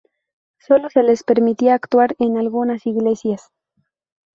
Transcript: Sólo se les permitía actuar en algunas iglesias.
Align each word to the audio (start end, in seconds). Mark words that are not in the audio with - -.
Sólo 0.57 0.89
se 0.89 1.03
les 1.03 1.21
permitía 1.23 1.75
actuar 1.75 2.15
en 2.17 2.35
algunas 2.39 2.87
iglesias. 2.87 3.49